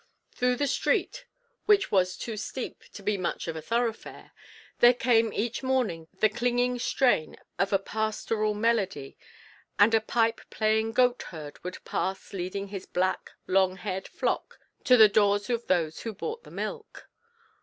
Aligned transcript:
Through 0.31 0.55
the 0.55 0.65
street, 0.65 1.27
which 1.67 1.91
was 1.91 2.17
too 2.17 2.35
steep 2.35 2.85
to 2.93 3.03
be 3.03 3.19
much 3.19 3.47
of 3.47 3.55
a 3.55 3.61
thoroughfare, 3.61 4.31
there 4.79 4.95
came 4.95 5.31
each 5.31 5.61
morning 5.61 6.07
the 6.11 6.27
clinging 6.27 6.79
strain 6.79 7.35
of 7.59 7.71
a 7.71 7.77
pastoral 7.77 8.55
melody, 8.55 9.15
and 9.77 9.93
a 9.93 10.01
pipe 10.01 10.41
playing 10.49 10.93
goat 10.93 11.21
herd 11.29 11.63
would 11.63 11.85
pass 11.85 12.33
leading 12.33 12.69
his 12.69 12.87
black, 12.87 13.29
long 13.45 13.75
haired 13.77 14.07
flock 14.07 14.59
to 14.85 14.97
the 14.97 15.07
doors 15.07 15.51
of 15.51 15.67
those 15.67 15.99
who 15.99 16.13
bought 16.15 16.43
the 16.43 16.49
milk. 16.49 17.07